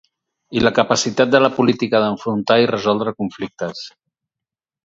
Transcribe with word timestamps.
I 0.59 0.63
la 0.63 0.71
capacitat 0.77 1.35
de 1.35 1.41
la 1.43 1.51
política 1.59 2.01
d’enfrontar 2.05 2.59
i 2.65 2.73
resoldre 2.75 3.15
conflictes. 3.23 3.85